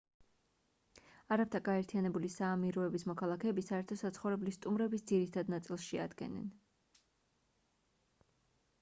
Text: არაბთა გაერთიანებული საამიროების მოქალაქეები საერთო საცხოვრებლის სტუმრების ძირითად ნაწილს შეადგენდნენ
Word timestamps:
არაბთა 1.35 1.59
გაერთიანებული 1.67 2.31
საამიროების 2.37 3.05
მოქალაქეები 3.11 3.65
საერთო 3.67 3.97
საცხოვრებლის 4.03 4.59
სტუმრების 4.59 5.07
ძირითად 5.13 5.53
ნაწილს 5.57 5.89
შეადგენდნენ 5.93 6.53